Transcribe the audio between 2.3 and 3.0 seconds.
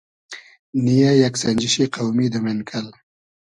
دۂ مېنکئل